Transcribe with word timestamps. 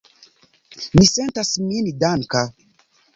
Mi 0.95 1.03
sentas 1.09 1.51
min 1.65 1.91
danka. 2.05 2.43